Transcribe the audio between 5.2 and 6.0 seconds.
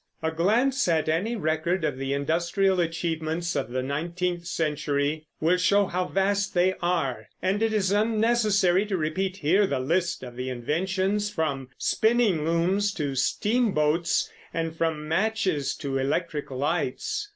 will show